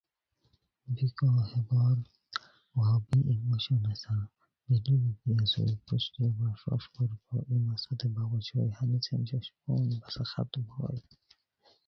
[0.95, 1.97] بیکو ہے گور
[2.77, 4.15] واؤ بی ای موشو نسہ
[4.65, 9.89] بی لُو دیتی اسور پروشٹی اوا ݰوݰپ کوریکو ای مسوتے باؤ اوشوئے، ہنیسے جوش پونج
[10.01, 10.99] بسہ ختم ہوئے